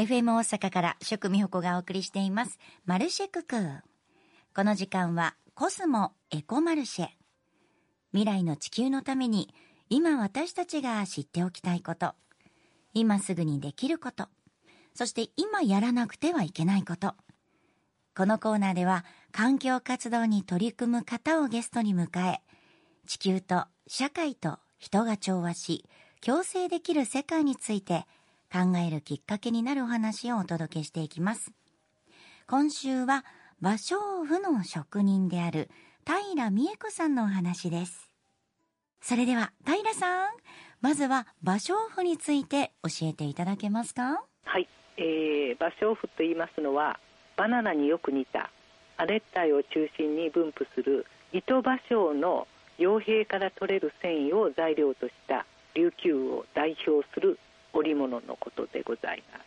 [0.00, 2.58] FM 大阪から食味保がお送りしています。
[2.86, 3.56] マルシェクク
[4.56, 7.08] この時間はコスモエコマルシェ。
[8.12, 9.52] 未来の地球のために
[9.90, 12.14] 今私たちが知っておきたいこと。
[12.94, 14.28] 今すぐにできること。
[14.94, 17.12] そして今やらなくてはいけないこと。
[18.16, 22.40] このコーナーでは環境活動に取り組む方をゲストに迎え、
[23.06, 25.84] 地球と社会と人が調和し、
[26.22, 28.06] 共生できる世界について
[28.52, 31.52] 考えるきっかけになるお話をお届けしていきます。
[32.48, 33.24] 今週は
[33.62, 35.70] 芭蕉布の職人である
[36.04, 38.10] 平美恵子さんのお話です。
[39.00, 40.28] それでは平さん、
[40.80, 44.24] まずは芭蕉布について教えていただけますか？
[44.44, 46.98] はい、えー、芭蕉布と言いますのは
[47.36, 48.50] バナナによく似た
[48.96, 57.38] 亜熱帯を中心に分布する糸芭蕉の傭兵から取れる繊維を材料とした琉球を代表する
[57.72, 59.44] 織物のことでございます。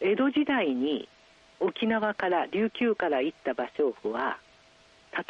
[0.00, 1.08] 江戸時代に
[1.60, 4.38] 沖縄から琉球から行った芭蕉布は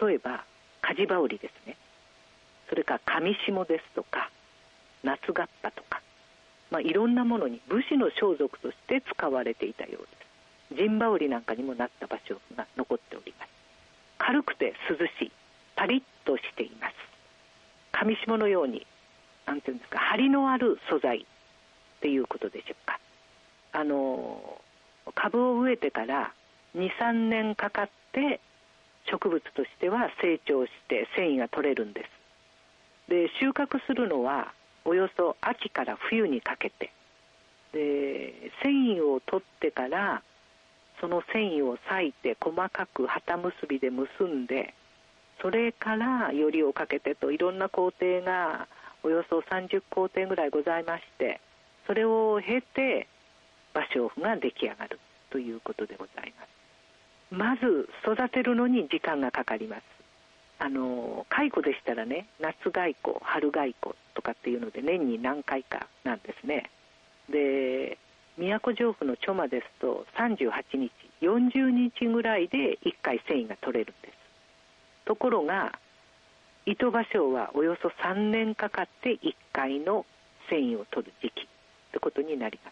[0.00, 0.44] 例えば
[0.82, 1.76] 火事羽織ですね。
[2.68, 4.30] それから上下ですとか
[5.04, 6.02] 夏合羽とか、
[6.70, 10.82] まあ、いろんなものに武士の装束として使われていたようです。
[10.82, 13.50] 陣羽織なんかにもなった芭蕉布が残っております。
[14.18, 15.32] 軽くて涼しい
[15.76, 16.94] パリッとしています。
[17.92, 18.84] 上下のように
[19.46, 21.24] なんていうんですか張りのある素材
[22.06, 23.00] っていうことでしょうか。
[23.72, 24.60] あの
[25.16, 26.32] 株を植えてから
[26.76, 28.40] 23年かかって
[29.10, 33.10] 植物としては成長して繊維が取れるんです。
[33.10, 34.52] で収穫するのは
[34.84, 36.92] およそ秋から冬にかけて。
[37.72, 40.22] で繊維を取ってから
[41.00, 44.74] その繊維を裂いて細かく旗結びで結んで
[45.42, 48.68] それからよりをかけてといろんな工程が
[49.02, 51.40] およそ30工程ぐらいございまして
[51.86, 53.06] それを経て
[53.74, 54.98] 芭蕉布が出来上がる
[55.30, 56.48] ということでございます。
[57.30, 59.82] まず育てるのに時間がかかります。
[60.58, 63.74] あの蚕でしたらね夏蚕春蚕
[64.14, 66.70] とかっていうので年に何回かなんですね。
[67.28, 67.98] で
[68.38, 74.14] 都城府のチョマですと38日40日ぐらいで1回繊維が取れるんです。
[75.04, 75.78] ところが
[76.64, 80.04] 糸芭蕉はおよそ3年かかって1回の
[80.50, 81.48] 繊維を取る時期。
[81.96, 82.70] ってことになりま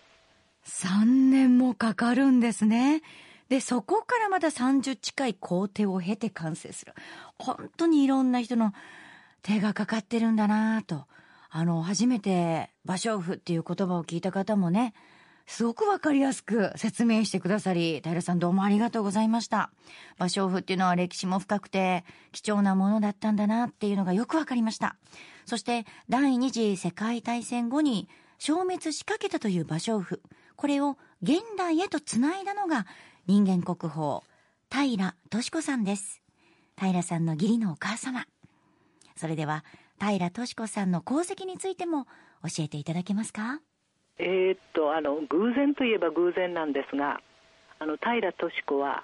[0.67, 3.03] す3年もかかるんですね
[3.49, 6.93] でそこからまた30近い工程を経て完成する
[7.39, 8.73] 本当にいろんな人の
[9.43, 11.05] 手がかかってるんだなと
[11.51, 14.95] あの初めて芭蕉布っていう言葉を聞いた方もね
[15.47, 19.71] すごくわかりやすく説明してくださり、平さんどうもありがとうございました。
[20.19, 24.97] 芭蕉布っていうのは歴史も深くて貴重なものだったんだなっていうのがよくわかりました。
[25.45, 28.09] そして第二次世界大戦後に
[28.39, 30.21] 消滅しかけたという芭蕉布。
[30.57, 32.87] これを現代へとつないだのが
[33.27, 34.23] 人間国宝、
[34.71, 36.23] 平敏子さんです。
[36.79, 38.27] 平さんの義理のお母様。
[39.17, 39.65] それでは
[40.01, 42.07] 平敏子さんの功績についても
[42.43, 43.61] 教えていただけますか？
[44.19, 47.21] えー、っとあの偶然といえば偶然なんですが
[47.79, 49.03] あの平敏子は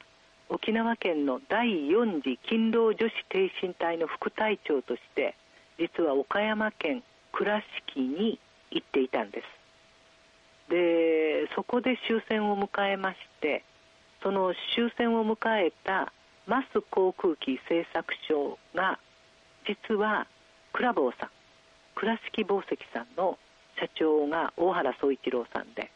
[0.48, 5.36] 沖縄県の第4次勤労女子挺身隊の副隊長として
[5.78, 7.02] 実は岡山県
[7.32, 8.38] 倉敷に
[8.70, 9.60] 行っていたんです。
[10.70, 13.64] でそこで終戦を迎えまして
[14.22, 16.12] その終戦を迎えた
[16.46, 18.98] マス航空機製作所が
[19.66, 20.26] 実は
[20.72, 21.30] 倉坊さん
[21.96, 23.36] 倉敷紡績さんの
[23.78, 25.90] 社長が大原宗一郎さんで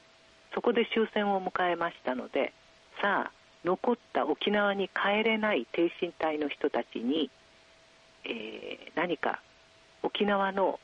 [0.54, 2.52] そこで終戦を迎えましたので
[3.00, 3.32] さあ
[3.64, 7.30] 残った沖縄に帰れない挺身隊の人たちに、
[8.24, 9.40] えー、何か
[10.02, 10.78] 沖縄の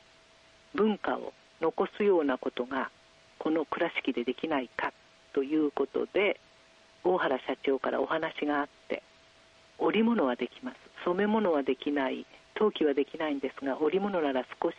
[0.74, 2.90] 文化を残すようなことが
[3.38, 4.92] この倉敷でできないか
[5.32, 6.40] ということで
[7.04, 9.02] 大原社長からお話があって
[9.78, 10.76] 織物はできます。
[11.04, 12.26] 染め物はできない。
[12.54, 14.76] 陶器はできないんですが織物なら少し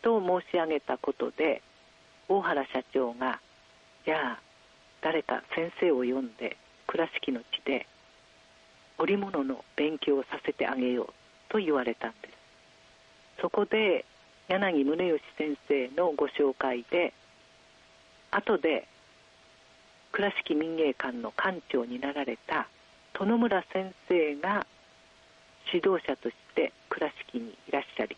[0.00, 1.60] と申し上げたことで
[2.28, 3.38] 大原社長が
[4.06, 4.40] じゃあ
[5.02, 6.56] 誰か先生を呼んで
[6.86, 7.86] 倉敷の地で
[8.98, 11.06] 織物の勉強をさせてあげよう
[11.50, 12.34] と言われたんです。
[13.42, 14.06] そこで
[14.48, 17.12] 柳宗悦先生のご紹介で
[18.30, 18.86] 後で
[20.12, 22.68] 倉敷民芸館の館長になられた
[23.18, 24.66] 殿村先生が
[25.72, 28.16] 指導者として倉敷にいらっしゃり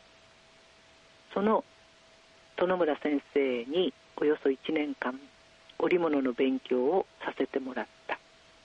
[1.32, 1.64] その
[2.56, 5.18] 殿村先生におよそ1年間
[5.78, 8.18] 織物の勉強をさせてもらった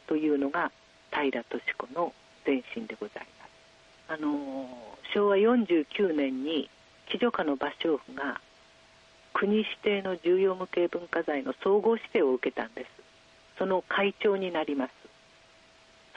[0.07, 0.71] というのが
[1.12, 2.13] 平敏子の
[2.45, 3.54] 前身でございます。
[4.10, 4.68] あの
[5.13, 6.69] 昭和49年に
[7.09, 8.41] 貴女家の芭蕉布が
[9.33, 12.88] 国指定の重要無形文化財の総合指定を受けたんです。
[13.57, 14.91] そその会長になります。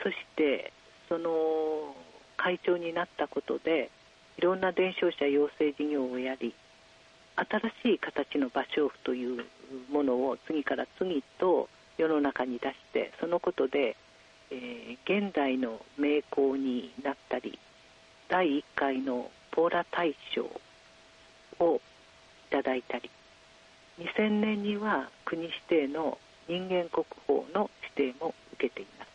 [0.03, 0.73] そして
[1.07, 1.95] その
[2.35, 3.89] 会長になったことで
[4.37, 6.53] いろんな伝承者養成事業をやり
[7.35, 9.45] 新しい形の芭蕉布という
[9.91, 13.95] ものを次から次と世の中に出してそのことで、
[14.51, 17.57] えー、現代の名工になったり
[18.27, 20.49] 第1回のポーラ大賞
[21.59, 21.79] をい
[22.51, 23.09] ただいたり
[23.99, 26.17] 2000年には国指定の
[26.47, 29.11] 人間国宝の指定も受けています。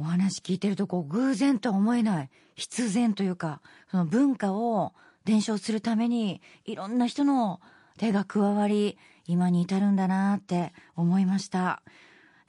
[0.00, 3.60] お話聞いてるとこう偶然とは思えない必然というか
[3.90, 4.92] その文化を
[5.24, 7.60] 伝承するためにいろんな人の
[7.98, 8.96] 手が加わり
[9.26, 11.82] 今に至るんだなって思いました。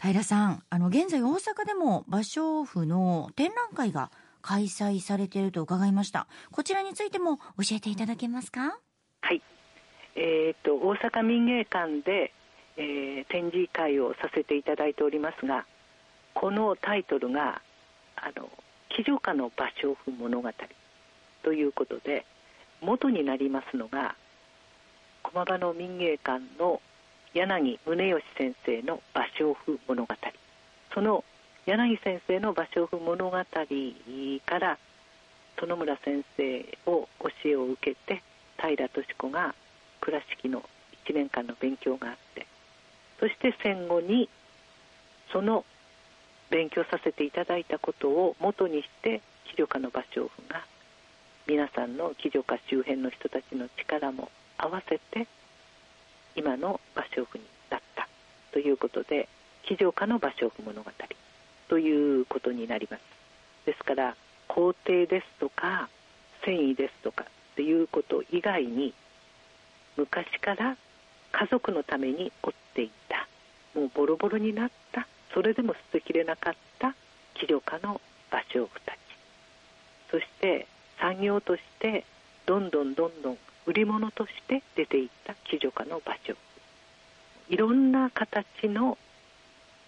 [0.01, 4.11] 平さんあの現在大阪でも芭蕉布の展覧会が
[4.41, 6.27] 開催されていると伺いました。
[6.51, 8.79] こちらについても教えていただけますか？
[9.21, 9.41] はい。
[10.15, 12.33] えーと、大阪民芸館で、
[12.77, 15.65] えー、展示会をさせていただいておりますが
[16.33, 17.61] このタイトルが
[18.15, 18.49] 「あの
[18.89, 20.49] 騎乗家の芭蕉布物語」
[21.43, 22.25] ということで
[22.81, 24.15] 元になりますのが
[25.23, 26.81] 駒場の民芸館の
[27.33, 30.15] 柳宗悦先生の芭蕉布物語。
[30.93, 31.23] その
[31.65, 34.77] 柳先生の芭蕉布物語から
[35.57, 38.23] 園村先生を教えを受けて
[38.61, 39.55] 平敏子が
[40.01, 40.63] 倉敷の
[41.05, 42.45] 1年間の勉強があって
[43.19, 44.29] そして戦後に
[45.31, 45.65] その
[46.49, 50.65] 勉強させていただいたことを元にして気助家の芭蕉布が
[51.47, 55.27] 皆さんの気助家周辺の人たちの力も合わせて
[56.35, 58.07] 今の芭蕉布になった。
[58.51, 59.27] ということで
[59.63, 60.91] 気助家の芭蕉布物語
[61.67, 63.01] ということになります。
[63.65, 64.15] ですから
[64.47, 65.89] 工程ですとか
[66.43, 68.93] 繊維ですとかっていうこと以外に
[69.97, 70.77] 昔から
[71.31, 73.27] 家族のために織っていた
[73.75, 76.95] もうボロボロになったそれでも捨てきれなかった
[77.35, 78.01] 気力家の
[78.31, 78.97] 芭蕉布たち。
[80.11, 80.67] そして
[80.99, 82.03] 産業として
[82.45, 86.35] どんどんどんどん売り物として出ていった気助家の芭蕉
[87.49, 88.97] いろんな形の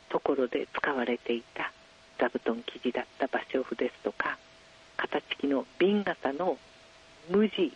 [0.10, 1.72] ところで使われていた
[2.20, 4.38] 座布団生地だった芭蕉布ですとか
[4.98, 6.58] 形木の瓶型の
[7.32, 7.74] 無地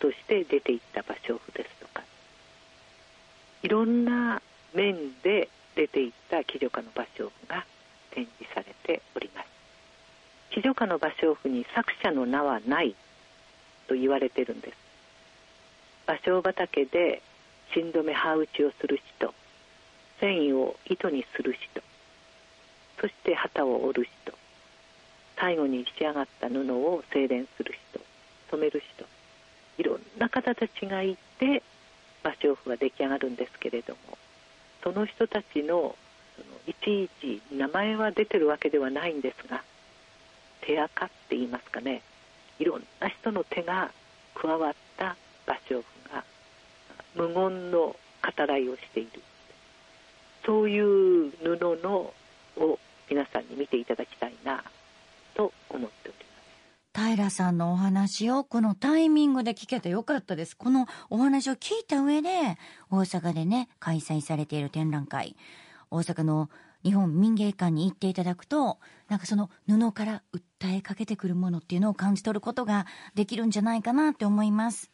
[0.00, 2.02] として出ていった芭蕉布ですとか
[3.62, 4.40] いろんな
[4.74, 7.64] 面で出ていった木女家の芭蕉布が
[8.10, 9.46] 展示されております。
[10.50, 12.94] 木女家の芭蕉布に作者の名はない
[13.88, 14.76] と言われてるんです。
[16.06, 17.22] 芭蕉畑で
[17.72, 19.34] 新止め刃打ちをする人
[20.20, 21.82] 繊維を糸にする人
[23.00, 24.32] そして旗を折る人
[25.36, 28.03] 最後に仕上がった布を精錬する人
[28.54, 29.04] 染める人。
[29.78, 31.62] いろんな方たちがいて
[32.22, 34.18] 芭蕉布が出来上がるんですけれども
[34.82, 35.96] その人たちの
[36.36, 39.62] そのいちいち名前は出てるわけではないんですが
[40.60, 42.00] 手垢って言いますかね。
[42.58, 43.90] いろんな人の手が
[44.34, 45.16] 加わった
[45.46, 46.24] 芭蕉布が
[47.14, 47.96] 無言の語
[48.46, 49.22] らいをしている。
[50.46, 52.12] そういう布の
[52.56, 52.78] を
[53.10, 54.62] 皆さんに見ていただきたいな
[55.34, 56.33] と思っております。
[56.94, 60.56] 平さんのお話をこのタイミングで聞けてよかったです。
[60.56, 62.56] このお話を聞いた上で、
[62.88, 65.36] 大阪でね、開催されている展覧会、
[65.90, 66.50] 大阪の
[66.84, 74.90] 日本民芸館に行っていただくと、なんかその布から訴えかけてくるものっていうのを感じ取ることができるんじゃないかなって思います。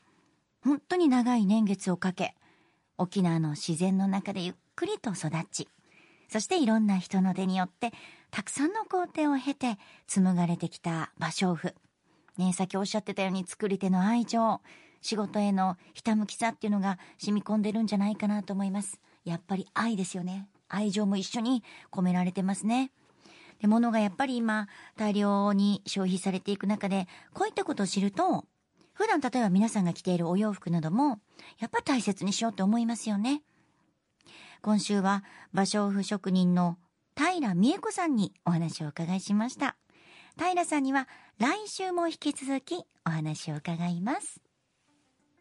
[0.62, 2.34] 本当に長い年月をかけ、
[2.96, 5.68] 沖縄の自然の中でゆっくりと育ち、
[6.28, 7.92] そしていろんな人の手によって、
[8.30, 11.74] たくさんの工程を経て紡がれてきた芭蕉布。
[12.38, 14.60] ね、さっきおっしゃってたように作り手の愛情、
[15.00, 19.00] 仕事へのひたむきさっていうのが染み込んでるんじゃないかなと思います。
[19.24, 20.48] やっぱり愛ですよね。
[20.68, 22.92] 愛情も一緒に込められてますね。
[23.60, 28.44] で、物がやっぱり今、大量に消費されていく中で、こういったことを知ると、
[28.94, 31.20] 普段例えば皆さんが着ているお洋服なども、
[31.58, 33.42] やっぱ大切にしようと思いますよね。
[34.62, 36.78] 今週は、芭蕉布職人の
[37.16, 39.76] 平美恵子さんにお話をお伺いしました。
[40.38, 41.08] 平さんには
[41.40, 44.42] 来週も引き続きお話を伺います。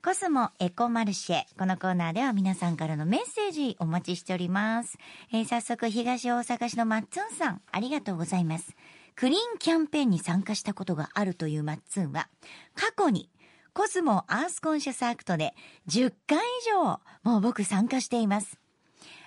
[0.01, 1.44] コスモエコマルシェ。
[1.58, 4.98] このコーナーでは皆さんからのメッセージお待ちしております。
[5.34, 8.77] えー、早速、東大阪市のマッツンさん、ありがとうございます。
[9.18, 12.29] クリーンキャンペーンに参加したことがあるというマッツンは、
[12.75, 13.29] 過去に
[13.74, 15.53] コスモアースコンシャスアクトで
[15.89, 16.41] 10回以
[16.72, 18.58] 上もう僕参加しています。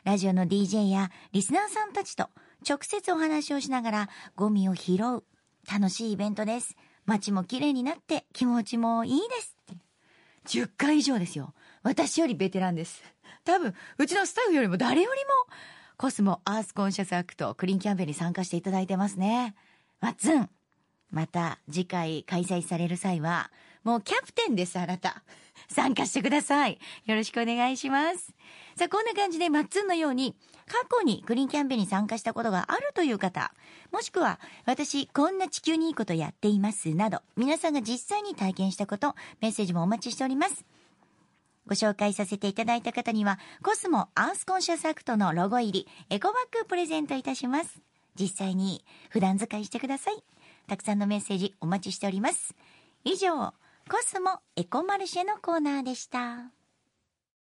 [0.05, 2.31] ラジオの DJ やリスナーさんたちと
[2.67, 5.25] 直接お話をしながらゴミを拾う
[5.71, 6.77] 楽しいイベントです。
[7.07, 9.57] 街も綺麗になって気持ちもいいです。
[10.47, 11.55] 10回以上ですよ。
[11.83, 13.03] 私よりベテランです。
[13.45, 15.31] 多分、うちのスタッフよりも誰よりも、
[15.97, 19.55] コスモアースコンシャスアクトクリーンキャンペーンに参加していただいてますね。
[20.01, 20.49] マッツン、
[21.11, 23.51] また次回開催される際は、
[23.85, 25.23] もうキャプテンです、あなた。
[25.69, 26.79] 参加してください。
[27.07, 28.33] よろしくお願いします。
[28.77, 30.35] さあ、こんな感じでマッツンのように、
[30.69, 33.53] 過去にクリーンキャンペーンに参加したことがあるという方、
[33.91, 40.65] もしくは、私、こんな地球にいいことやっています、など、皆さんが実際に体験したこと、メッセージもお待ちしております。
[41.67, 47.81] ご紹介させていただいた方には、コスモアースコンシャスアクトのロゴ入りエコバッグプレゼントいたします。
[48.19, 50.23] 実際に普段使いしてください。
[50.67, 52.55] たくさんのメッセージお待ちしております。
[53.05, 53.53] 以上、
[53.89, 56.62] コスモエコマルシェのコーナーでした。